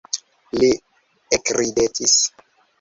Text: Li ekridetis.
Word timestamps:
Li 0.59 0.69
ekridetis. 1.39 2.19